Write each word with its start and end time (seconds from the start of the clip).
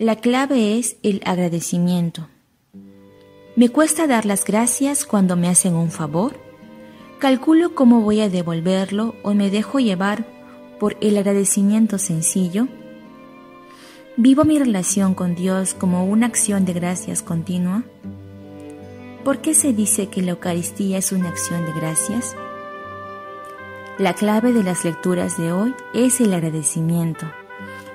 La 0.00 0.16
clave 0.16 0.78
es 0.78 0.96
el 1.02 1.20
agradecimiento. 1.26 2.26
¿Me 3.54 3.68
cuesta 3.68 4.06
dar 4.06 4.24
las 4.24 4.46
gracias 4.46 5.04
cuando 5.04 5.36
me 5.36 5.46
hacen 5.46 5.74
un 5.74 5.90
favor? 5.90 6.40
¿Calculo 7.18 7.74
cómo 7.74 8.00
voy 8.00 8.22
a 8.22 8.30
devolverlo 8.30 9.14
o 9.22 9.34
me 9.34 9.50
dejo 9.50 9.78
llevar 9.78 10.24
por 10.78 10.96
el 11.02 11.18
agradecimiento 11.18 11.98
sencillo? 11.98 12.66
¿Vivo 14.16 14.44
mi 14.44 14.58
relación 14.58 15.12
con 15.12 15.34
Dios 15.34 15.74
como 15.74 16.06
una 16.06 16.28
acción 16.28 16.64
de 16.64 16.72
gracias 16.72 17.20
continua? 17.20 17.82
¿Por 19.22 19.42
qué 19.42 19.52
se 19.52 19.74
dice 19.74 20.08
que 20.08 20.22
la 20.22 20.30
Eucaristía 20.30 20.96
es 20.96 21.12
una 21.12 21.28
acción 21.28 21.66
de 21.66 21.72
gracias? 21.74 22.34
La 23.98 24.14
clave 24.14 24.54
de 24.54 24.62
las 24.62 24.82
lecturas 24.82 25.36
de 25.36 25.52
hoy 25.52 25.74
es 25.92 26.22
el 26.22 26.32
agradecimiento 26.32 27.26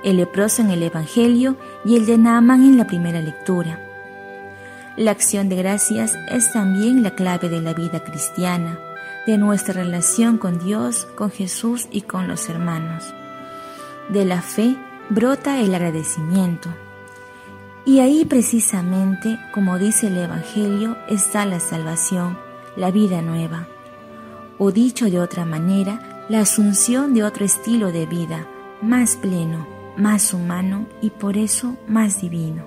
el 0.05 0.17
leproso 0.17 0.61
en 0.61 0.69
el 0.69 0.83
Evangelio 0.83 1.57
y 1.83 1.95
el 1.97 2.05
de 2.05 2.19
Naaman 2.19 2.63
en 2.63 2.77
la 2.77 2.85
primera 2.85 3.19
lectura. 3.21 3.79
La 4.95 5.09
acción 5.09 5.49
de 5.49 5.55
gracias 5.55 6.15
es 6.29 6.53
también 6.53 7.01
la 7.01 7.15
clave 7.15 7.49
de 7.49 7.59
la 7.59 7.73
vida 7.73 8.03
cristiana, 8.03 8.79
de 9.25 9.39
nuestra 9.39 9.73
relación 9.73 10.37
con 10.37 10.59
Dios, 10.59 11.07
con 11.15 11.31
Jesús 11.31 11.87
y 11.91 12.01
con 12.01 12.27
los 12.27 12.47
hermanos. 12.49 13.03
De 14.09 14.25
la 14.25 14.43
fe 14.43 14.77
brota 15.09 15.59
el 15.59 15.73
agradecimiento. 15.73 16.69
Y 17.83 17.99
ahí 17.99 18.25
precisamente, 18.25 19.39
como 19.55 19.79
dice 19.79 20.07
el 20.07 20.17
Evangelio, 20.17 20.97
está 21.09 21.47
la 21.47 21.59
salvación, 21.59 22.37
la 22.75 22.91
vida 22.91 23.23
nueva. 23.23 23.67
O 24.59 24.71
dicho 24.71 25.09
de 25.09 25.19
otra 25.19 25.45
manera, 25.45 26.25
la 26.29 26.41
asunción 26.41 27.15
de 27.15 27.23
otro 27.23 27.43
estilo 27.43 27.91
de 27.91 28.05
vida, 28.05 28.47
más 28.83 29.15
pleno, 29.15 29.65
más 29.97 30.33
humano 30.33 30.87
y 31.01 31.09
por 31.09 31.37
eso 31.37 31.75
más 31.87 32.21
divino. 32.21 32.63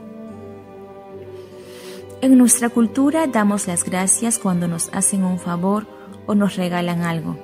En 2.20 2.36
nuestra 2.36 2.69
cultura 2.69 3.27
damos 3.27 3.69
las 3.69 3.84
gracias 3.84 4.39
cuando 4.39 4.66
nos 4.66 4.89
hacen 4.92 5.25
un 5.25 5.38
favor 5.38 5.86
o 6.27 6.34
nos 6.34 6.56
regalan 6.56 7.03
algo. 7.03 7.38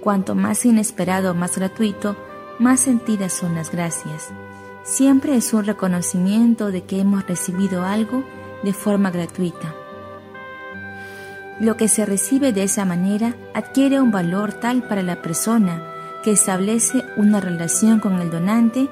Cuanto 0.00 0.34
más 0.34 0.64
inesperado 0.64 1.30
o 1.30 1.34
más 1.34 1.56
gratuito, 1.56 2.16
más 2.58 2.80
sentidas 2.80 3.32
son 3.32 3.54
las 3.54 3.70
gracias. 3.70 4.30
Siempre 4.82 5.36
es 5.36 5.52
un 5.52 5.64
reconocimiento 5.64 6.70
de 6.70 6.82
que 6.82 7.00
hemos 7.00 7.26
recibido 7.26 7.84
algo 7.84 8.24
de 8.62 8.72
forma 8.72 9.10
gratuita. 9.10 9.74
Lo 11.60 11.76
que 11.76 11.88
se 11.88 12.04
recibe 12.04 12.52
de 12.52 12.64
esa 12.64 12.84
manera 12.84 13.34
adquiere 13.54 14.00
un 14.00 14.10
valor 14.10 14.52
tal 14.54 14.82
para 14.82 15.02
la 15.02 15.22
persona 15.22 15.95
que 16.26 16.32
establece 16.32 17.04
una 17.16 17.40
relación 17.40 18.00
con 18.00 18.20
el 18.20 18.32
donante 18.32 18.88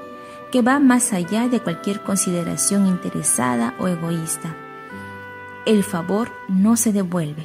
que 0.53 0.63
va 0.63 0.79
más 0.79 1.13
allá 1.13 1.49
de 1.49 1.59
cualquier 1.59 2.01
consideración 2.01 2.87
interesada 2.87 3.75
o 3.81 3.89
egoísta. 3.89 4.55
El 5.67 5.83
favor 5.83 6.31
no 6.49 6.77
se 6.77 6.93
devuelve. 6.93 7.45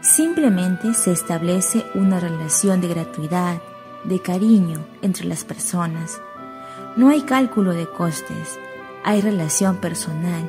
Simplemente 0.00 0.94
se 0.94 1.12
establece 1.12 1.84
una 1.94 2.18
relación 2.18 2.80
de 2.80 2.88
gratuidad, 2.88 3.60
de 4.04 4.20
cariño 4.20 4.78
entre 5.02 5.26
las 5.26 5.44
personas. 5.44 6.18
No 6.96 7.10
hay 7.10 7.20
cálculo 7.20 7.72
de 7.72 7.86
costes, 7.86 8.58
hay 9.04 9.20
relación 9.20 9.82
personal, 9.82 10.48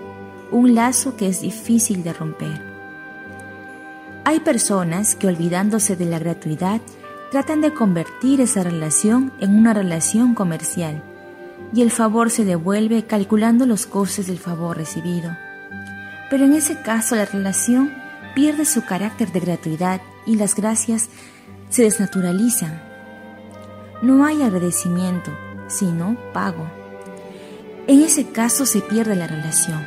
un 0.50 0.76
lazo 0.76 1.18
que 1.18 1.28
es 1.28 1.42
difícil 1.42 2.04
de 2.04 2.14
romper. 2.14 2.74
Hay 4.24 4.40
personas 4.40 5.14
que 5.14 5.28
olvidándose 5.28 5.98
de 5.98 6.06
la 6.06 6.20
gratuidad 6.20 6.80
tratan 7.34 7.62
de 7.62 7.74
convertir 7.74 8.42
esa 8.42 8.62
relación 8.62 9.34
en 9.40 9.56
una 9.56 9.74
relación 9.74 10.36
comercial 10.36 11.02
y 11.74 11.82
el 11.82 11.90
favor 11.90 12.30
se 12.30 12.46
devuelve 12.46 13.08
calculando 13.08 13.66
los 13.66 13.88
costes 13.88 14.28
del 14.28 14.38
favor 14.38 14.78
recibido. 14.78 15.36
Pero 16.30 16.46
en 16.46 16.54
ese 16.54 16.80
caso 16.84 17.16
la 17.16 17.26
relación 17.26 17.92
pierde 18.36 18.66
su 18.66 18.86
carácter 18.86 19.32
de 19.32 19.40
gratuidad 19.40 20.00
y 20.28 20.36
las 20.36 20.54
gracias 20.54 21.10
se 21.70 21.82
desnaturalizan. 21.82 22.80
No 24.04 24.28
hay 24.28 24.44
agradecimiento, 24.44 25.32
sino 25.66 26.16
pago. 26.34 26.68
En 27.88 28.04
ese 28.04 28.28
caso 28.28 28.68
se 28.68 28.82
pierde 28.82 29.16
la 29.16 29.26
relación. 29.26 29.84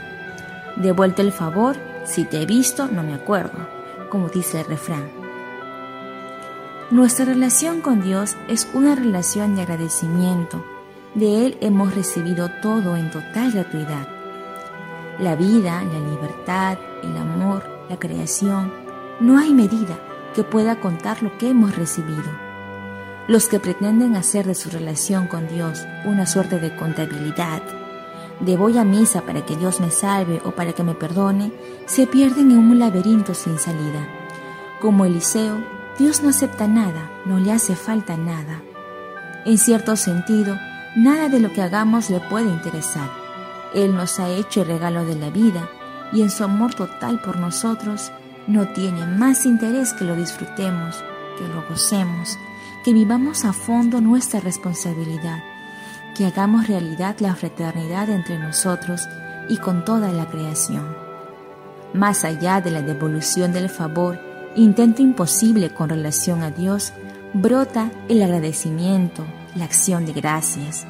Devuelto 0.79 1.23
el 1.23 1.31
favor, 1.31 1.77
si 2.07 2.25
te 2.25 2.43
he 2.43 2.47
visto, 2.47 2.89
no 2.89 3.05
me 3.05 3.15
acuerdo, 3.15 3.69
como 4.11 4.31
dice 4.31 4.59
el 4.59 4.67
refrán. 4.67 5.16
Nuestra 6.93 7.25
relación 7.25 7.81
con 7.81 8.01
Dios 8.01 8.37
es 8.47 8.69
una 8.73 8.95
relación 8.95 9.57
de 9.57 9.63
agradecimiento. 9.63 10.65
De 11.17 11.45
Él 11.45 11.59
hemos 11.61 11.93
recibido 11.93 12.49
todo 12.63 12.97
en 12.97 13.11
total 13.11 13.51
gratuidad. 13.51 14.07
La 15.19 15.35
vida, 15.35 15.83
la 15.83 15.99
libertad, 15.99 16.79
el 17.03 17.17
amor, 17.17 17.65
la 17.91 17.99
creación. 17.99 18.73
No 19.19 19.37
hay 19.37 19.53
medida 19.53 19.99
que 20.33 20.45
pueda 20.45 20.79
contar 20.79 21.25
lo 21.25 21.37
que 21.39 21.51
hemos 21.51 21.75
recibido. 21.75 22.23
Los 23.27 23.49
que 23.49 23.59
pretenden 23.59 24.15
hacer 24.15 24.47
de 24.47 24.55
su 24.55 24.71
relación 24.71 25.27
con 25.27 25.49
Dios 25.49 25.85
una 26.05 26.25
suerte 26.25 26.61
de 26.61 26.77
contabilidad, 26.77 27.63
de 28.39 28.57
voy 28.57 28.79
a 28.79 28.85
misa 28.85 29.23
para 29.23 29.45
que 29.45 29.57
Dios 29.57 29.81
me 29.81 29.91
salve 29.91 30.41
o 30.45 30.53
para 30.53 30.73
que 30.73 30.85
me 30.85 30.95
perdone, 30.95 31.53
se 31.87 32.07
pierden 32.07 32.53
en 32.53 32.59
un 32.59 32.79
laberinto 32.79 33.35
sin 33.35 33.59
salida. 33.59 34.07
Como 34.81 35.05
Eliseo, 35.05 35.76
Dios 35.99 36.23
no 36.23 36.29
acepta 36.29 36.69
nada, 36.69 37.11
no 37.25 37.39
le 37.39 37.53
hace 37.53 37.75
falta 37.75 38.19
nada. 38.19 38.61
En 39.47 39.57
cierto 39.57 39.97
sentido, 39.97 40.59
nada 40.95 41.31
de 41.31 41.41
lo 41.41 41.53
que 41.55 41.63
hagamos 41.63 42.11
le 42.11 42.21
puede 42.21 42.51
interesar. 42.51 43.09
Él 43.73 43.95
nos 43.95 44.21
ha 44.21 44.29
hecho 44.29 44.61
el 44.61 44.69
regalo 44.69 45.07
de 45.07 45.15
la 45.15 45.31
vida 45.31 45.71
y 46.13 46.21
en 46.21 46.29
su 46.29 46.45
amor 46.45 46.75
total 46.75 47.21
por 47.23 47.39
nosotros 47.39 48.13
no 48.47 48.69
tiene 48.69 49.07
más 49.07 49.47
interés 49.47 49.95
que 49.95 50.05
lo 50.05 50.15
disfrutemos, 50.17 51.03
que 51.39 51.49
lo 51.49 51.67
gocemos, 51.67 52.39
que 52.85 52.93
vivamos 52.93 53.47
a 53.47 53.55
fondo 53.55 54.03
nuestra 54.03 54.41
responsabilidad, 54.41 55.43
que 56.15 56.27
hagamos 56.27 56.69
realidad 56.69 57.17
la 57.21 57.35
fraternidad 57.35 58.11
entre 58.11 58.39
nosotros 58.39 59.09
y 59.49 59.57
con 59.57 59.85
toda 59.87 60.13
la 60.13 60.27
creación. 60.27 60.95
Más 61.95 62.25
allá 62.25 62.61
de 62.61 62.71
la 62.71 62.83
devolución 62.83 63.55
del 63.55 63.71
favor 63.71 64.26
intento 64.57 65.03
imposible 65.03 65.71
con 65.71 65.89
relación 65.89 66.43
a 66.43 66.51
Dios, 66.51 66.93
brota 67.33 67.91
el 68.09 68.23
agradecimiento, 68.23 69.25
la 69.55 69.65
acción 69.65 70.07
de 70.07 70.13
gracias. 70.13 70.87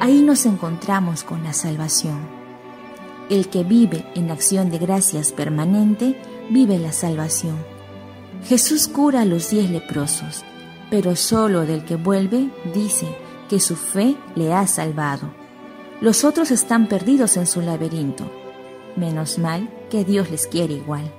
Ahí 0.00 0.22
nos 0.22 0.46
encontramos 0.46 1.24
con 1.24 1.42
la 1.42 1.52
salvación. 1.52 2.18
El 3.28 3.48
que 3.48 3.64
vive 3.64 4.06
en 4.14 4.30
acción 4.30 4.70
de 4.70 4.78
gracias 4.78 5.32
permanente, 5.32 6.18
vive 6.50 6.78
la 6.78 6.92
salvación. 6.92 7.56
Jesús 8.44 8.88
cura 8.88 9.22
a 9.22 9.24
los 9.24 9.50
diez 9.50 9.70
leprosos, 9.70 10.44
pero 10.90 11.16
solo 11.16 11.66
del 11.66 11.84
que 11.84 11.96
vuelve 11.96 12.48
dice 12.72 13.06
que 13.48 13.60
su 13.60 13.76
fe 13.76 14.16
le 14.34 14.54
ha 14.54 14.66
salvado. 14.66 15.30
Los 16.00 16.24
otros 16.24 16.50
están 16.50 16.86
perdidos 16.86 17.36
en 17.36 17.46
su 17.46 17.60
laberinto. 17.60 18.30
Menos 18.96 19.38
mal 19.38 19.68
que 19.90 20.04
Dios 20.04 20.30
les 20.30 20.46
quiere 20.46 20.74
igual. 20.74 21.12